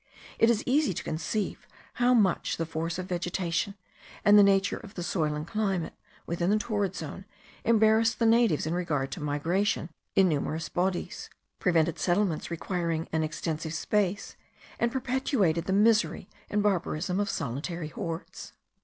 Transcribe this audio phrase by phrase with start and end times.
[0.39, 1.67] It is easy to conceive
[2.01, 3.75] how much the force of vegetation,
[4.25, 5.93] and the nature of the soil and climate,
[6.25, 7.23] within the torrid zone,
[7.63, 11.29] embarrassed the natives in regard to migration in numerous bodies,
[11.59, 14.35] prevented settlements requiring an extensive space,
[14.79, 18.53] and perpetuated the misery and barbarism of solitary hordes.